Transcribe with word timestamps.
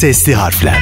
Sesli 0.00 0.34
Harfler 0.34 0.78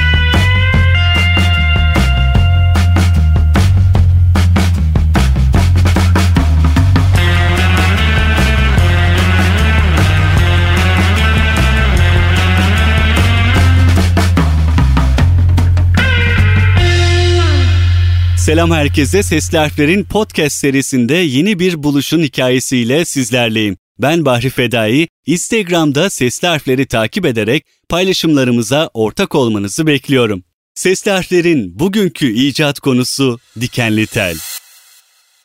Selam 18.37 18.71
herkese. 18.71 19.23
Sesli 19.23 19.57
Harfler'in 19.57 20.03
podcast 20.03 20.55
serisinde 20.55 21.15
yeni 21.15 21.59
bir 21.59 21.83
buluşun 21.83 22.23
hikayesiyle 22.23 23.05
sizlerleyim. 23.05 23.77
Ben 23.99 24.25
Bahri 24.25 24.49
Fedai. 24.49 25.07
Instagram'da 25.25 26.09
Sesli 26.09 26.47
Harfler'i 26.47 26.85
takip 26.85 27.25
ederek 27.25 27.65
paylaşımlarımıza 27.89 28.89
ortak 28.93 29.35
olmanızı 29.35 29.87
bekliyorum. 29.87 30.43
Sesli 30.75 31.11
Harfler'in 31.11 31.79
bugünkü 31.79 32.33
icat 32.33 32.79
konusu 32.79 33.39
dikenli 33.61 34.07
tel. 34.07 34.37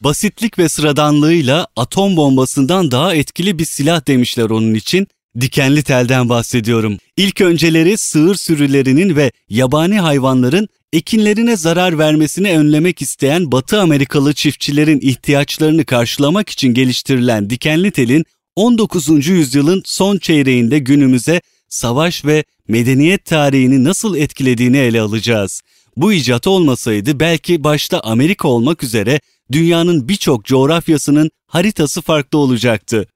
Basitlik 0.01 0.59
ve 0.59 0.69
sıradanlığıyla 0.69 1.67
atom 1.77 2.17
bombasından 2.17 2.91
daha 2.91 3.15
etkili 3.15 3.59
bir 3.59 3.65
silah 3.65 4.07
demişler 4.07 4.51
onun 4.51 4.75
için. 4.75 5.07
Dikenli 5.41 5.83
telden 5.83 6.29
bahsediyorum. 6.29 6.99
İlk 7.17 7.41
önceleri 7.41 7.99
sığır 7.99 8.35
sürülerinin 8.35 9.17
ve 9.17 9.33
yabani 9.49 10.01
hayvanların 10.01 10.69
ekinlerine 10.93 11.57
zarar 11.57 11.99
vermesini 11.99 12.59
önlemek 12.59 13.03
isteyen 13.03 13.53
Batı 13.53 13.81
Amerikalı 13.81 14.35
çiftçilerin 14.35 15.01
ihtiyaçlarını 15.03 15.85
karşılamak 15.85 16.49
için 16.49 16.75
geliştirilen 16.75 17.51
dikenli 17.51 17.91
telin 17.91 18.25
19. 18.57 19.27
yüzyılın 19.29 19.83
son 19.85 20.19
çeyreğinde 20.19 20.79
günümüze 20.79 21.41
savaş 21.69 22.25
ve 22.25 22.45
medeniyet 22.69 23.25
tarihini 23.25 23.85
nasıl 23.85 24.17
etkilediğini 24.17 24.77
ele 24.77 25.01
alacağız. 25.01 25.63
Bu 25.97 26.13
icat 26.13 26.47
olmasaydı 26.47 27.21
belki 27.21 27.65
başta 27.65 28.01
Amerika 28.01 28.49
olmak 28.49 28.83
üzere 28.83 29.21
dünyanın 29.53 30.09
birçok 30.09 30.45
coğrafyasının 30.45 31.31
haritası 31.47 32.03
farklı 32.03 32.39
olacaktı. 32.39 33.07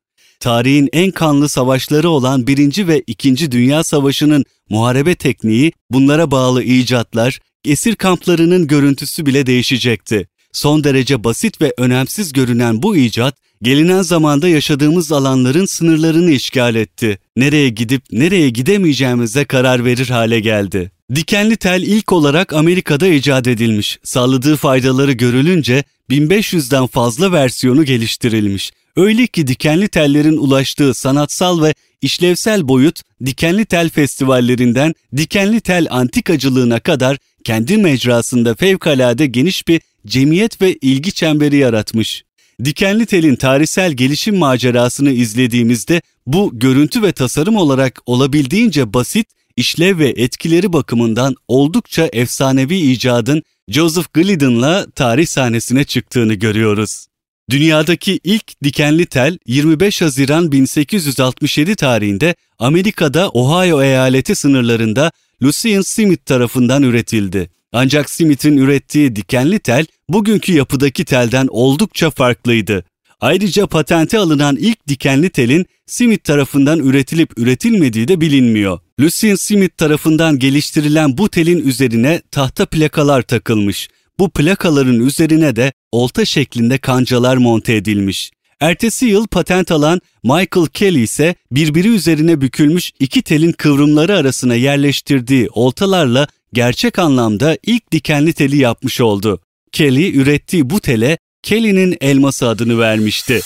Tarihin 0.41 0.89
en 0.92 1.11
kanlı 1.11 1.48
savaşları 1.48 2.11
olan 2.11 2.47
1. 2.47 2.86
ve 2.86 3.03
2. 3.06 3.53
Dünya 3.53 3.84
Savaşı'nın 3.84 4.44
muharebe 4.70 5.14
tekniği, 5.14 5.72
bunlara 5.91 6.31
bağlı 6.31 6.62
icatlar, 6.62 7.39
esir 7.64 7.94
kamplarının 7.94 8.66
görüntüsü 8.66 9.27
bile 9.27 9.47
değişecekti. 9.47 10.28
Son 10.53 10.84
derece 10.84 11.25
basit 11.25 11.61
ve 11.61 11.75
önemsiz 11.78 12.33
görünen 12.33 12.83
bu 12.83 12.97
icat, 12.97 13.36
gelinen 13.62 14.03
zamanda 14.03 14.48
yaşadığımız 14.48 15.12
alanların 15.12 15.67
sınırlarını 15.67 16.31
işgal 16.31 16.75
etti. 16.75 17.19
Nereye 17.37 17.69
gidip 17.69 18.03
nereye 18.12 18.50
gidemeyeceğimize 18.50 19.45
karar 19.45 19.84
verir 19.84 20.09
hale 20.09 20.41
geldi. 20.41 20.91
Dikenli 21.15 21.56
tel 21.56 21.83
ilk 21.83 22.12
olarak 22.12 22.53
Amerika'da 22.53 23.06
icat 23.06 23.47
edilmiş. 23.47 23.98
Sağladığı 24.05 24.56
faydaları 24.56 25.12
görülünce 25.12 25.84
1500'den 26.11 26.87
fazla 26.87 27.33
versiyonu 27.33 27.84
geliştirilmiş. 27.84 28.73
Öyle 28.97 29.27
ki 29.27 29.47
dikenli 29.47 29.89
tellerin 29.89 30.37
ulaştığı 30.37 30.95
sanatsal 30.95 31.62
ve 31.62 31.75
işlevsel 32.03 32.69
boyut 32.69 33.03
dikenli 33.27 33.65
tel 33.65 33.91
festivallerinden 33.91 34.95
dikenli 35.17 35.61
tel 35.61 35.87
antikacılığına 35.91 36.81
kadar 36.81 37.19
kendi 37.45 37.77
mecrasında 37.77 38.55
fevkalade 38.55 39.27
geniş 39.27 39.69
bir 39.69 39.81
cemiyet 40.06 40.62
ve 40.62 40.75
ilgi 40.75 41.12
çemberi 41.12 41.56
yaratmış. 41.56 42.25
Dikenli 42.64 43.06
telin 43.06 43.37
tarihsel 43.37 43.92
gelişim 43.92 44.37
macerasını 44.37 45.11
izlediğimizde 45.11 46.03
bu 46.27 46.51
görüntü 46.59 47.03
ve 47.03 47.12
tasarım 47.12 47.56
olarak 47.56 48.00
olabildiğince 48.06 48.95
basit, 48.95 49.27
işlev 49.56 49.98
ve 49.98 50.09
etkileri 50.09 50.73
bakımından 50.73 51.34
oldukça 51.48 52.09
efsanevi 52.12 52.77
icadın 52.77 53.43
Joseph 53.69 54.12
Glidden'la 54.12 54.87
tarih 54.91 55.27
sahnesine 55.27 55.84
çıktığını 55.84 56.34
görüyoruz. 56.34 57.06
Dünyadaki 57.50 58.21
ilk 58.25 58.62
dikenli 58.65 59.06
tel 59.06 59.38
25 59.47 60.03
Haziran 60.03 60.53
1867 60.53 61.77
tarihinde 61.77 62.34
Amerika'da 62.59 63.28
Ohio 63.28 63.82
eyaleti 63.82 64.34
sınırlarında 64.34 65.12
Lucien 65.43 65.81
Smith 65.81 66.27
tarafından 66.27 66.82
üretildi. 66.82 67.50
Ancak 67.72 68.11
Smith'in 68.11 68.56
ürettiği 68.56 69.16
dikenli 69.16 69.59
tel 69.59 69.87
bugünkü 70.08 70.52
yapıdaki 70.52 71.04
telden 71.04 71.46
oldukça 71.50 72.10
farklıydı. 72.10 72.84
Ayrıca 73.20 73.66
patente 73.66 74.19
alınan 74.19 74.56
ilk 74.56 74.88
dikenli 74.88 75.30
telin 75.30 75.66
Smith 75.86 76.24
tarafından 76.24 76.78
üretilip 76.78 77.38
üretilmediği 77.38 78.08
de 78.08 78.20
bilinmiyor. 78.20 78.78
Lucien 79.00 79.34
Smith 79.34 79.76
tarafından 79.76 80.38
geliştirilen 80.38 81.19
bu 81.19 81.28
telin 81.28 81.69
üzerine 81.69 82.22
tahta 82.30 82.66
plakalar 82.66 83.22
takılmış. 83.22 83.88
Bu 84.19 84.30
plakaların 84.30 85.00
üzerine 85.00 85.56
de 85.56 85.72
olta 85.92 86.25
şeklinde 86.25 86.78
kancalar 86.78 87.36
monte 87.36 87.75
edilmiş. 87.75 88.30
Ertesi 88.60 89.06
yıl 89.06 89.26
patent 89.26 89.72
alan 89.72 90.00
Michael 90.22 90.66
Kelly 90.75 91.02
ise 91.02 91.34
birbiri 91.52 91.88
üzerine 91.88 92.40
bükülmüş 92.40 92.92
iki 93.00 93.22
telin 93.22 93.52
kıvrımları 93.52 94.16
arasına 94.16 94.54
yerleştirdiği 94.54 95.48
oltalarla 95.52 96.26
gerçek 96.52 96.98
anlamda 96.98 97.58
ilk 97.66 97.92
dikenli 97.92 98.32
teli 98.32 98.56
yapmış 98.56 99.00
oldu. 99.00 99.40
Kelly 99.73 100.17
ürettiği 100.17 100.71
bu 100.71 100.81
tele 100.81 101.19
Kelly'nin 101.43 101.97
elması 102.01 102.49
adını 102.49 102.79
vermişti. 102.79 103.41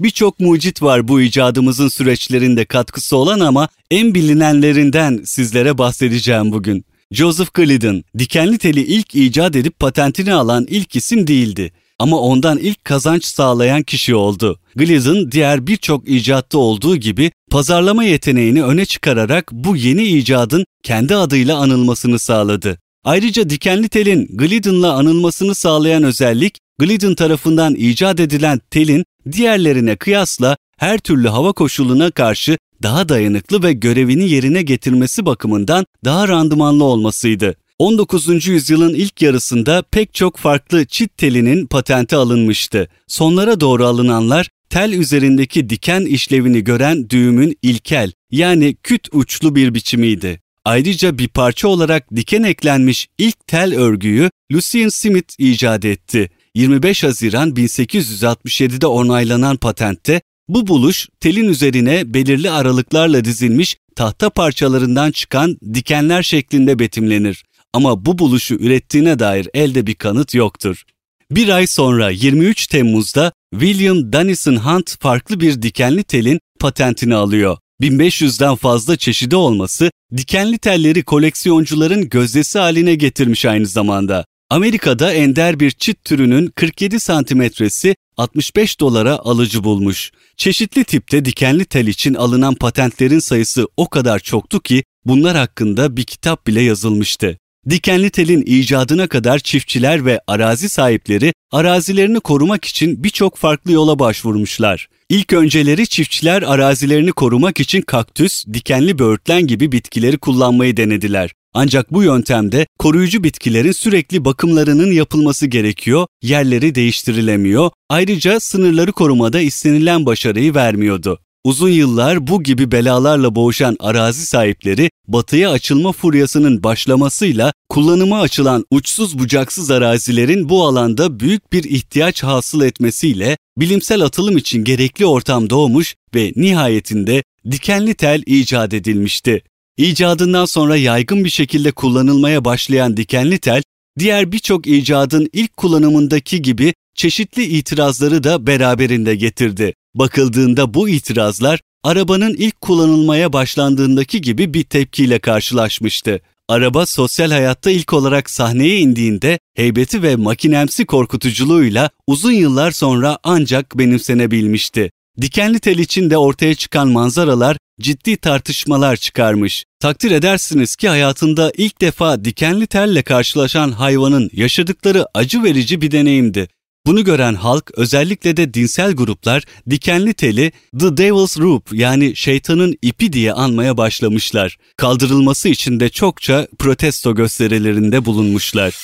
Birçok 0.00 0.40
mucit 0.40 0.82
var 0.82 1.08
bu 1.08 1.20
icadımızın 1.20 1.88
süreçlerinde 1.88 2.64
katkısı 2.64 3.16
olan 3.16 3.40
ama 3.40 3.68
en 3.90 4.14
bilinenlerinden 4.14 5.20
sizlere 5.24 5.78
bahsedeceğim 5.78 6.52
bugün. 6.52 6.84
Joseph 7.10 7.54
Glidden, 7.54 8.04
dikenli 8.18 8.58
teli 8.58 8.80
ilk 8.80 9.14
icat 9.14 9.56
edip 9.56 9.78
patentini 9.78 10.34
alan 10.34 10.66
ilk 10.70 10.96
isim 10.96 11.26
değildi. 11.26 11.72
Ama 11.98 12.20
ondan 12.20 12.58
ilk 12.58 12.84
kazanç 12.84 13.24
sağlayan 13.24 13.82
kişi 13.82 14.14
oldu. 14.14 14.58
Glidden 14.76 15.32
diğer 15.32 15.66
birçok 15.66 16.08
icatta 16.08 16.58
olduğu 16.58 16.96
gibi 16.96 17.30
pazarlama 17.50 18.04
yeteneğini 18.04 18.64
öne 18.64 18.84
çıkararak 18.84 19.52
bu 19.52 19.76
yeni 19.76 20.04
icadın 20.04 20.64
kendi 20.82 21.16
adıyla 21.16 21.56
anılmasını 21.56 22.18
sağladı. 22.18 22.78
Ayrıca 23.04 23.50
dikenli 23.50 23.88
telin 23.88 24.28
Glidden'la 24.32 24.92
anılmasını 24.92 25.54
sağlayan 25.54 26.02
özellik, 26.02 26.58
Glidden 26.78 27.14
tarafından 27.14 27.74
icat 27.74 28.20
edilen 28.20 28.60
telin 28.70 29.04
diğerlerine 29.32 29.96
kıyasla 29.96 30.56
her 30.78 30.98
türlü 30.98 31.28
hava 31.28 31.52
koşuluna 31.52 32.10
karşı 32.10 32.58
daha 32.82 33.08
dayanıklı 33.08 33.62
ve 33.62 33.72
görevini 33.72 34.30
yerine 34.30 34.62
getirmesi 34.62 35.26
bakımından 35.26 35.86
daha 36.04 36.28
randımanlı 36.28 36.84
olmasıydı. 36.84 37.54
19. 37.78 38.46
yüzyılın 38.46 38.94
ilk 38.94 39.22
yarısında 39.22 39.82
pek 39.82 40.14
çok 40.14 40.36
farklı 40.36 40.84
çit 40.86 41.16
telinin 41.16 41.66
patenti 41.66 42.16
alınmıştı. 42.16 42.88
Sonlara 43.08 43.60
doğru 43.60 43.86
alınanlar 43.86 44.48
tel 44.70 44.92
üzerindeki 44.92 45.70
diken 45.70 46.00
işlevini 46.00 46.64
gören 46.64 47.10
düğümün 47.10 47.58
ilkel 47.62 48.12
yani 48.30 48.76
küt 48.82 49.08
uçlu 49.12 49.54
bir 49.54 49.74
biçimiydi. 49.74 50.40
Ayrıca 50.64 51.18
bir 51.18 51.28
parça 51.28 51.68
olarak 51.68 52.16
diken 52.16 52.42
eklenmiş 52.42 53.08
ilk 53.18 53.46
tel 53.46 53.74
örgüyü 53.74 54.30
Lucien 54.52 54.88
Smith 54.88 55.34
icat 55.38 55.84
etti. 55.84 56.30
25 56.54 57.04
Haziran 57.04 57.50
1867'de 57.50 58.86
onaylanan 58.86 59.56
patentte 59.56 60.20
bu 60.48 60.66
buluş 60.66 61.08
telin 61.20 61.48
üzerine 61.48 62.14
belirli 62.14 62.50
aralıklarla 62.50 63.24
dizilmiş 63.24 63.76
tahta 63.96 64.30
parçalarından 64.30 65.10
çıkan 65.10 65.58
dikenler 65.74 66.22
şeklinde 66.22 66.78
betimlenir. 66.78 67.44
Ama 67.72 68.06
bu 68.06 68.18
buluşu 68.18 68.54
ürettiğine 68.54 69.18
dair 69.18 69.48
elde 69.54 69.86
bir 69.86 69.94
kanıt 69.94 70.34
yoktur. 70.34 70.82
Bir 71.30 71.48
ay 71.48 71.66
sonra 71.66 72.10
23 72.10 72.66
Temmuz'da 72.66 73.32
William 73.52 74.12
Dennison 74.12 74.56
Hunt 74.56 74.96
farklı 75.00 75.40
bir 75.40 75.62
dikenli 75.62 76.04
telin 76.04 76.40
patentini 76.60 77.14
alıyor. 77.14 77.58
1500'den 77.82 78.54
fazla 78.54 78.96
çeşidi 78.96 79.36
olması 79.36 79.90
dikenli 80.16 80.58
telleri 80.58 81.02
koleksiyoncuların 81.02 82.08
gözdesi 82.08 82.58
haline 82.58 82.94
getirmiş 82.94 83.44
aynı 83.44 83.66
zamanda. 83.66 84.24
Amerika'da 84.50 85.12
ender 85.12 85.60
bir 85.60 85.70
çit 85.70 86.04
türünün 86.04 86.46
47 86.46 87.00
santimetresi 87.00 87.94
65 88.16 88.80
dolara 88.80 89.18
alıcı 89.18 89.64
bulmuş. 89.64 90.10
Çeşitli 90.36 90.84
tipte 90.84 91.24
dikenli 91.24 91.64
tel 91.64 91.86
için 91.86 92.14
alınan 92.14 92.54
patentlerin 92.54 93.18
sayısı 93.18 93.68
o 93.76 93.88
kadar 93.88 94.18
çoktu 94.18 94.60
ki 94.60 94.84
bunlar 95.06 95.36
hakkında 95.36 95.96
bir 95.96 96.04
kitap 96.04 96.46
bile 96.46 96.62
yazılmıştı. 96.62 97.38
Dikenli 97.70 98.10
telin 98.10 98.42
icadına 98.46 99.06
kadar 99.06 99.38
çiftçiler 99.38 100.04
ve 100.04 100.20
arazi 100.26 100.68
sahipleri 100.68 101.32
arazilerini 101.52 102.20
korumak 102.20 102.64
için 102.64 103.04
birçok 103.04 103.36
farklı 103.36 103.72
yola 103.72 103.98
başvurmuşlar. 103.98 104.88
İlk 105.08 105.32
önceleri 105.32 105.86
çiftçiler 105.86 106.42
arazilerini 106.42 107.12
korumak 107.12 107.60
için 107.60 107.80
kaktüs, 107.80 108.44
dikenli 108.52 108.98
böğürtlen 108.98 109.46
gibi 109.46 109.72
bitkileri 109.72 110.18
kullanmayı 110.18 110.76
denediler. 110.76 111.30
Ancak 111.54 111.92
bu 111.92 112.02
yöntemde 112.02 112.66
koruyucu 112.78 113.24
bitkilerin 113.24 113.72
sürekli 113.72 114.24
bakımlarının 114.24 114.92
yapılması 114.92 115.46
gerekiyor, 115.46 116.06
yerleri 116.22 116.74
değiştirilemiyor, 116.74 117.70
ayrıca 117.88 118.40
sınırları 118.40 118.92
korumada 118.92 119.40
istenilen 119.40 120.06
başarıyı 120.06 120.54
vermiyordu. 120.54 121.18
Uzun 121.44 121.68
yıllar 121.68 122.26
bu 122.26 122.42
gibi 122.42 122.72
belalarla 122.72 123.34
boğuşan 123.34 123.76
arazi 123.80 124.26
sahipleri 124.26 124.90
batıya 125.08 125.50
açılma 125.50 125.92
furyasının 125.92 126.62
başlamasıyla 126.62 127.52
kullanıma 127.68 128.20
açılan 128.20 128.64
uçsuz 128.70 129.18
bucaksız 129.18 129.70
arazilerin 129.70 130.48
bu 130.48 130.66
alanda 130.66 131.20
büyük 131.20 131.52
bir 131.52 131.64
ihtiyaç 131.64 132.22
hasıl 132.22 132.62
etmesiyle 132.62 133.36
bilimsel 133.58 134.00
atılım 134.00 134.36
için 134.36 134.64
gerekli 134.64 135.06
ortam 135.06 135.50
doğmuş 135.50 135.94
ve 136.14 136.32
nihayetinde 136.36 137.22
dikenli 137.50 137.94
tel 137.94 138.22
icat 138.26 138.74
edilmişti. 138.74 139.42
İcadından 139.76 140.44
sonra 140.44 140.76
yaygın 140.76 141.24
bir 141.24 141.30
şekilde 141.30 141.72
kullanılmaya 141.72 142.44
başlayan 142.44 142.96
dikenli 142.96 143.38
tel, 143.38 143.62
diğer 143.98 144.32
birçok 144.32 144.66
icadın 144.66 145.28
ilk 145.32 145.56
kullanımındaki 145.56 146.42
gibi 146.42 146.74
çeşitli 146.94 147.44
itirazları 147.44 148.24
da 148.24 148.46
beraberinde 148.46 149.14
getirdi. 149.14 149.74
Bakıldığında 149.94 150.74
bu 150.74 150.88
itirazlar 150.88 151.60
arabanın 151.84 152.34
ilk 152.34 152.60
kullanılmaya 152.60 153.32
başlandığındaki 153.32 154.20
gibi 154.20 154.54
bir 154.54 154.64
tepkiyle 154.64 155.18
karşılaşmıştı. 155.18 156.20
Araba 156.48 156.86
sosyal 156.86 157.30
hayatta 157.30 157.70
ilk 157.70 157.92
olarak 157.92 158.30
sahneye 158.30 158.78
indiğinde 158.78 159.38
heybeti 159.56 160.02
ve 160.02 160.16
makinemsi 160.16 160.86
korkutuculuğuyla 160.86 161.90
uzun 162.06 162.32
yıllar 162.32 162.70
sonra 162.70 163.18
ancak 163.22 163.78
benimsenebilmişti. 163.78 164.90
Dikenli 165.20 165.60
tel 165.60 165.78
için 165.78 166.10
de 166.10 166.16
ortaya 166.16 166.54
çıkan 166.54 166.88
manzaralar 166.88 167.56
ciddi 167.80 168.16
tartışmalar 168.16 168.96
çıkarmış. 168.96 169.64
Takdir 169.80 170.10
edersiniz 170.10 170.76
ki 170.76 170.88
hayatında 170.88 171.52
ilk 171.56 171.80
defa 171.80 172.24
dikenli 172.24 172.66
telle 172.66 173.02
karşılaşan 173.02 173.72
hayvanın 173.72 174.30
yaşadıkları 174.32 175.06
acı 175.14 175.42
verici 175.42 175.80
bir 175.80 175.90
deneyimdi. 175.90 176.48
Bunu 176.86 177.04
gören 177.04 177.34
halk 177.34 177.70
özellikle 177.76 178.36
de 178.36 178.54
dinsel 178.54 178.92
gruplar 178.92 179.42
dikenli 179.70 180.14
teli 180.14 180.52
The 180.80 180.96
Devil's 180.96 181.38
Rope 181.38 181.76
yani 181.76 182.16
şeytanın 182.16 182.78
ipi 182.82 183.12
diye 183.12 183.32
anmaya 183.32 183.76
başlamışlar. 183.76 184.56
Kaldırılması 184.76 185.48
için 185.48 185.80
de 185.80 185.88
çokça 185.88 186.46
protesto 186.58 187.14
gösterilerinde 187.14 188.04
bulunmuşlar. 188.04 188.74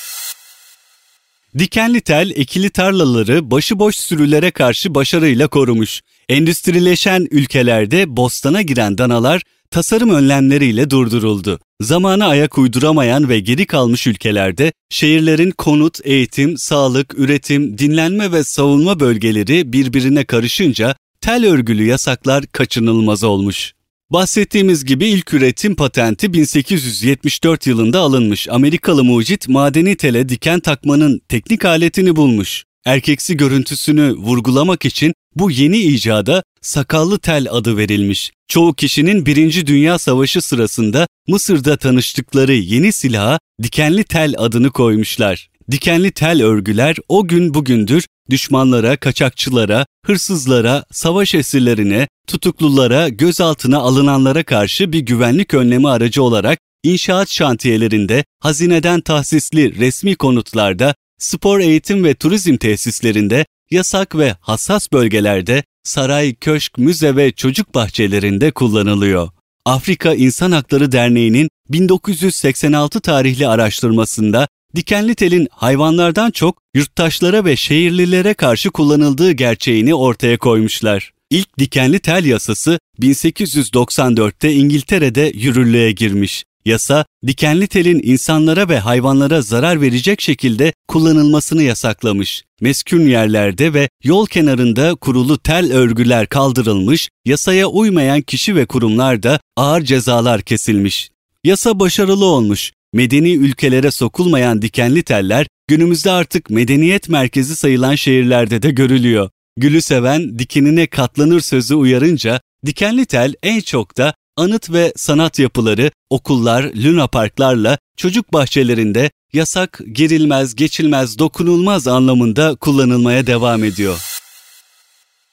Dikenli 1.59 2.01
tel 2.01 2.31
ekili 2.35 2.69
tarlaları 2.69 3.51
başıboş 3.51 3.95
sürülere 3.95 4.51
karşı 4.51 4.95
başarıyla 4.95 5.47
korumuş. 5.47 6.01
Endüstrileşen 6.29 7.27
ülkelerde 7.31 8.17
bostana 8.17 8.61
giren 8.61 8.97
danalar 8.97 9.41
tasarım 9.71 10.09
önlemleriyle 10.09 10.89
durduruldu. 10.89 11.59
Zamana 11.81 12.27
ayak 12.27 12.57
uyduramayan 12.57 13.29
ve 13.29 13.39
geri 13.39 13.65
kalmış 13.65 14.07
ülkelerde 14.07 14.71
şehirlerin 14.89 15.51
konut, 15.51 15.99
eğitim, 16.03 16.57
sağlık, 16.57 17.19
üretim, 17.19 17.77
dinlenme 17.77 18.31
ve 18.31 18.43
savunma 18.43 18.99
bölgeleri 18.99 19.73
birbirine 19.73 20.25
karışınca 20.25 20.95
tel 21.21 21.45
örgülü 21.45 21.85
yasaklar 21.85 22.45
kaçınılmaz 22.45 23.23
olmuş. 23.23 23.73
Bahsettiğimiz 24.11 24.85
gibi 24.85 25.07
ilk 25.07 25.33
üretim 25.33 25.75
patenti 25.75 26.33
1874 26.33 27.67
yılında 27.67 27.99
alınmış. 27.99 28.47
Amerikalı 28.49 29.03
mucit 29.03 29.47
madeni 29.47 29.95
tele 29.97 30.29
diken 30.29 30.59
takmanın 30.59 31.21
teknik 31.29 31.65
aletini 31.65 32.15
bulmuş. 32.15 32.63
Erkeksi 32.85 33.37
görüntüsünü 33.37 34.13
vurgulamak 34.13 34.85
için 34.85 35.13
bu 35.35 35.51
yeni 35.51 35.77
icada 35.77 36.43
sakallı 36.61 37.19
tel 37.19 37.47
adı 37.51 37.77
verilmiş. 37.77 38.31
Çoğu 38.47 38.73
kişinin 38.73 39.25
Birinci 39.25 39.67
Dünya 39.67 39.97
Savaşı 39.97 40.41
sırasında 40.41 41.07
Mısır'da 41.27 41.77
tanıştıkları 41.77 42.53
yeni 42.53 42.93
silaha 42.93 43.39
dikenli 43.63 44.03
tel 44.03 44.33
adını 44.37 44.71
koymuşlar. 44.71 45.49
Dikenli 45.71 46.11
tel 46.11 46.43
örgüler 46.43 46.95
o 47.07 47.27
gün 47.27 47.53
bugündür 47.53 48.05
düşmanlara, 48.29 48.97
kaçakçılara, 48.97 49.85
hırsızlara, 50.05 50.83
savaş 50.91 51.35
esirlerine, 51.35 52.07
tutuklulara, 52.27 53.09
gözaltına 53.09 53.77
alınanlara 53.77 54.43
karşı 54.43 54.93
bir 54.93 54.99
güvenlik 54.99 55.53
önlemi 55.53 55.89
aracı 55.89 56.23
olarak 56.23 56.59
inşaat 56.83 57.29
şantiyelerinde, 57.29 58.23
hazineden 58.39 59.01
tahsisli 59.01 59.79
resmi 59.79 60.15
konutlarda, 60.15 60.95
spor 61.17 61.59
eğitim 61.59 62.03
ve 62.03 62.13
turizm 62.13 62.57
tesislerinde, 62.57 63.45
yasak 63.71 64.17
ve 64.17 64.35
hassas 64.39 64.91
bölgelerde, 64.91 65.63
saray, 65.89 66.35
köşk, 66.35 66.77
müze 66.77 67.15
ve 67.15 67.31
çocuk 67.31 67.75
bahçelerinde 67.75 68.51
kullanılıyor. 68.51 69.29
Afrika 69.65 70.13
İnsan 70.13 70.51
Hakları 70.51 70.91
Derneği'nin 70.91 71.49
1986 71.69 72.99
tarihli 72.99 73.47
araştırmasında 73.47 74.47
dikenli 74.75 75.15
telin 75.15 75.47
hayvanlardan 75.51 76.31
çok 76.31 76.57
yurttaşlara 76.75 77.45
ve 77.45 77.55
şehirlilere 77.55 78.33
karşı 78.33 78.69
kullanıldığı 78.69 79.31
gerçeğini 79.31 79.95
ortaya 79.95 80.37
koymuşlar. 80.37 81.11
İlk 81.29 81.59
dikenli 81.59 81.99
tel 81.99 82.25
yasası 82.25 82.79
1894'te 83.01 84.53
İngiltere'de 84.53 85.31
yürürlüğe 85.35 85.91
girmiş. 85.91 86.43
Yasa, 86.69 87.05
dikenli 87.27 87.67
telin 87.67 88.01
insanlara 88.03 88.69
ve 88.69 88.79
hayvanlara 88.79 89.41
zarar 89.41 89.81
verecek 89.81 90.21
şekilde 90.21 90.73
kullanılmasını 90.87 91.63
yasaklamış. 91.63 92.43
Meskun 92.61 93.01
yerlerde 93.01 93.73
ve 93.73 93.89
yol 94.03 94.25
kenarında 94.25 94.95
kurulu 94.95 95.37
tel 95.37 95.73
örgüler 95.73 96.27
kaldırılmış, 96.27 97.09
yasaya 97.25 97.67
uymayan 97.67 98.21
kişi 98.21 98.55
ve 98.55 98.65
kurumlar 98.65 99.23
da 99.23 99.39
ağır 99.57 99.81
cezalar 99.81 100.41
kesilmiş. 100.41 101.09
Yasa 101.43 101.79
başarılı 101.79 102.25
olmuş. 102.25 102.71
Medeni 102.93 103.31
ülkelere 103.31 103.91
sokulmayan 103.91 104.61
dikenli 104.61 105.03
teller 105.03 105.47
günümüzde 105.67 106.11
artık 106.11 106.49
medeniyet 106.49 107.09
merkezi 107.09 107.55
sayılan 107.55 107.95
şehirlerde 107.95 108.61
de 108.61 108.71
görülüyor. 108.71 109.29
Gülü 109.57 109.81
seven 109.81 110.39
dikenine 110.39 110.87
katlanır 110.87 111.41
sözü 111.41 111.75
uyarınca 111.75 112.41
dikenli 112.65 113.05
tel 113.05 113.33
en 113.43 113.59
çok 113.59 113.97
da 113.97 114.13
anıt 114.39 114.71
ve 114.71 114.93
sanat 114.95 115.39
yapıları, 115.39 115.91
okullar, 116.09 116.63
luna 116.63 117.07
parklarla 117.07 117.77
çocuk 117.97 118.33
bahçelerinde 118.33 119.11
yasak, 119.33 119.81
girilmez, 119.93 120.55
geçilmez, 120.55 121.19
dokunulmaz 121.19 121.87
anlamında 121.87 122.55
kullanılmaya 122.55 123.27
devam 123.27 123.63
ediyor. 123.63 123.99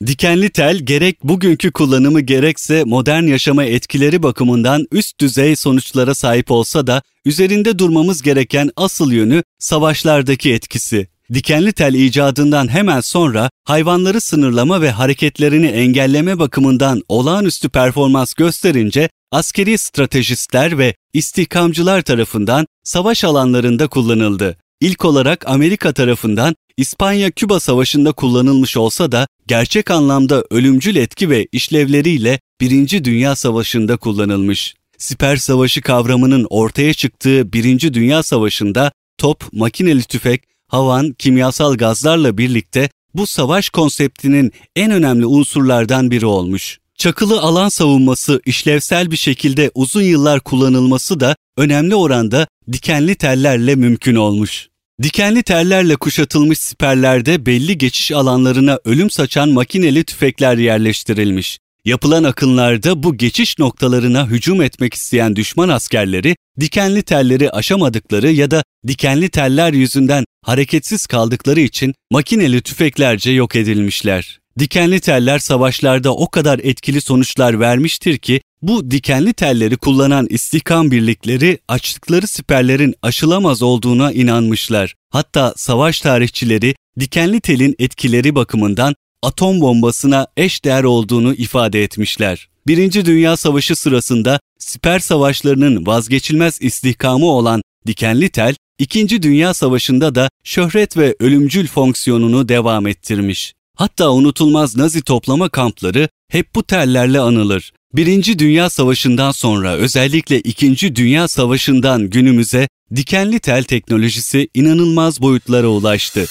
Dikenli 0.07 0.51
tel 0.51 0.77
gerek 0.79 1.25
bugünkü 1.25 1.73
kullanımı 1.73 2.21
gerekse 2.21 2.85
modern 2.85 3.23
yaşama 3.23 3.65
etkileri 3.65 4.23
bakımından 4.23 4.87
üst 4.93 5.21
düzey 5.21 5.57
sonuçlara 5.57 6.15
sahip 6.15 6.51
olsa 6.51 6.87
da 6.87 7.03
üzerinde 7.25 7.79
durmamız 7.79 8.23
gereken 8.23 8.71
asıl 8.77 9.13
yönü 9.13 9.43
savaşlardaki 9.59 10.53
etkisi. 10.53 11.09
Dikenli 11.35 11.73
tel 11.73 11.95
icadından 11.95 12.69
hemen 12.69 13.01
sonra 13.01 13.51
hayvanları 13.65 14.21
sınırlama 14.21 14.81
ve 14.81 14.91
hareketlerini 14.91 15.67
engelleme 15.67 16.39
bakımından 16.39 17.03
olağanüstü 17.09 17.69
performans 17.69 18.35
gösterince 18.35 19.09
askeri 19.33 19.79
stratejistler 19.79 20.79
ve 20.79 20.95
istihkamcılar 21.13 22.03
tarafından 22.03 22.67
savaş 22.85 23.25
alanlarında 23.25 23.89
kullanıldı. 23.89 24.57
İlk 24.81 25.05
olarak 25.05 25.49
Amerika 25.49 25.93
tarafından 25.93 26.55
İspanya-Küba 26.77 27.61
Savaşı'nda 27.61 28.13
kullanılmış 28.13 28.77
olsa 28.77 29.13
da 29.13 29.27
gerçek 29.47 29.91
anlamda 29.91 30.45
ölümcül 30.51 30.97
etki 30.97 31.31
ve 31.31 31.47
işlevleriyle 31.53 32.41
Birinci 32.61 33.05
Dünya 33.05 33.37
Savaşı'nda 33.37 33.97
kullanılmış. 33.97 34.75
Siper 34.99 35.37
Savaşı 35.37 35.81
kavramının 35.81 36.47
ortaya 36.51 36.95
çıktığı 36.95 37.53
Birinci 37.53 37.95
Dünya 37.95 38.23
Savaşı'nda 38.23 38.93
top, 39.19 39.53
makineli 39.53 40.03
tüfek, 40.03 40.43
havan, 40.69 41.13
kimyasal 41.13 41.75
gazlarla 41.77 42.39
birlikte 42.39 42.91
bu 43.15 43.27
savaş 43.27 43.71
konseptinin 43.71 44.53
en 44.77 44.91
önemli 44.91 45.27
unsurlardan 45.27 46.11
biri 46.11 46.27
olmuş. 46.27 46.79
Çakılı 46.95 47.41
alan 47.41 47.69
savunması 47.69 48.41
işlevsel 48.47 49.11
bir 49.11 49.17
şekilde 49.17 49.71
uzun 49.75 50.03
yıllar 50.03 50.41
kullanılması 50.41 51.21
da 51.21 51.37
önemli 51.57 51.95
oranda 51.95 52.47
dikenli 52.73 53.15
tellerle 53.15 53.75
mümkün 53.75 54.15
olmuş. 54.15 54.69
Dikenli 55.03 55.43
tellerle 55.43 55.97
kuşatılmış 55.97 56.59
siperlerde 56.59 57.47
belli 57.47 57.79
geçiş 57.79 58.13
alanlarına 58.13 58.79
ölüm 58.85 59.11
saçan 59.11 59.49
makineli 59.49 60.05
tüfekler 60.05 60.59
yerleştirilmiş. 60.59 61.59
Yapılan 61.85 62.25
akınlarda 62.25 63.03
bu 63.03 63.17
geçiş 63.17 63.59
noktalarına 63.59 64.27
hücum 64.27 64.63
etmek 64.63 64.95
isteyen 64.95 65.37
düşman 65.37 65.69
askerleri 65.69 66.37
dikenli 66.61 67.03
telleri 67.03 67.51
aşamadıkları 67.51 68.31
ya 68.31 68.51
da 68.51 68.63
dikenli 68.87 69.29
teller 69.29 69.73
yüzünden 69.73 70.25
hareketsiz 70.47 71.07
kaldıkları 71.07 71.61
için 71.61 71.95
makineli 72.11 72.61
tüfeklerce 72.61 73.31
yok 73.31 73.57
edilmişler. 73.57 74.41
Dikenli 74.59 75.01
teller 75.01 75.39
savaşlarda 75.39 76.15
o 76.15 76.31
kadar 76.31 76.59
etkili 76.59 77.01
sonuçlar 77.01 77.61
vermiştir 77.61 78.19
ki 78.19 78.41
bu 78.63 78.91
dikenli 78.91 79.33
telleri 79.33 79.77
kullanan 79.77 80.27
istihkam 80.31 80.91
birlikleri 80.91 81.59
açtıkları 81.69 82.27
siperlerin 82.27 82.95
aşılamaz 83.03 83.63
olduğuna 83.63 84.13
inanmışlar. 84.13 84.95
Hatta 85.11 85.55
savaş 85.57 86.01
tarihçileri 86.01 86.75
dikenli 87.01 87.41
telin 87.41 87.75
etkileri 87.79 88.35
bakımından 88.35 88.95
atom 89.23 89.61
bombasına 89.61 90.27
eş 90.37 90.65
değer 90.65 90.85
olduğunu 90.85 91.35
ifade 91.35 91.83
etmişler. 91.83 92.49
Birinci 92.67 93.05
Dünya 93.07 93.37
Savaşı 93.37 93.77
sırasında 93.77 94.41
siper 94.59 94.99
savaşlarının 94.99 95.87
vazgeçilmez 95.87 96.59
istihkamı 96.63 97.27
olan 97.27 97.63
dikenli 97.87 98.29
tel, 98.29 98.55
İkinci 98.79 99.23
Dünya 99.23 99.55
Savaşı'nda 99.55 100.15
da 100.15 100.31
şöhret 100.45 100.97
ve 100.97 101.17
ölümcül 101.21 101.67
fonksiyonunu 101.67 102.49
devam 102.49 102.87
ettirmiş. 102.87 103.53
Hatta 103.77 104.13
unutulmaz 104.13 104.77
Nazi 104.77 105.03
toplama 105.03 105.49
kampları 105.49 106.09
hep 106.29 106.55
bu 106.55 106.63
tellerle 106.63 107.21
anılır. 107.21 107.73
Birinci 107.95 108.39
Dünya 108.39 108.71
Savaşı'ndan 108.71 109.31
sonra 109.31 109.77
özellikle 109.77 110.41
İkinci 110.41 110.97
Dünya 110.97 111.29
Savaşı'ndan 111.29 112.11
günümüze 112.11 112.69
dikenli 112.97 113.41
tel 113.41 113.63
teknolojisi 113.63 114.49
inanılmaz 114.55 115.21
boyutlara 115.21 115.67
ulaştı. 115.67 116.27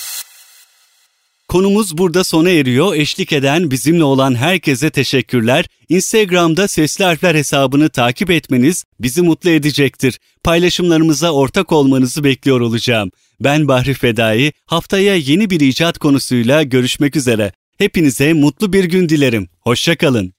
Konumuz 1.55 1.97
burada 1.97 2.23
sona 2.23 2.49
eriyor. 2.49 2.95
Eşlik 2.95 3.33
eden 3.33 3.71
bizimle 3.71 4.03
olan 4.03 4.35
herkese 4.35 4.89
teşekkürler. 4.89 5.65
Instagram'da 5.89 6.67
Sesli 6.67 7.05
Harfler 7.05 7.35
hesabını 7.35 7.89
takip 7.89 8.31
etmeniz 8.31 8.83
bizi 8.99 9.21
mutlu 9.21 9.49
edecektir. 9.49 10.19
Paylaşımlarımıza 10.43 11.31
ortak 11.31 11.71
olmanızı 11.71 12.23
bekliyor 12.23 12.61
olacağım. 12.61 13.11
Ben 13.39 13.67
Bahri 13.67 13.93
Fedai. 13.93 14.51
Haftaya 14.65 15.15
yeni 15.15 15.49
bir 15.49 15.59
icat 15.59 15.97
konusuyla 15.97 16.63
görüşmek 16.63 17.15
üzere. 17.15 17.51
Hepinize 17.77 18.33
mutlu 18.33 18.73
bir 18.73 18.83
gün 18.83 19.09
dilerim. 19.09 19.49
Hoşçakalın. 19.59 20.34